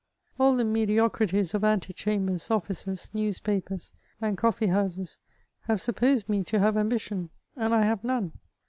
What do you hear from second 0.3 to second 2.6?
All the mediocrities of antechambers,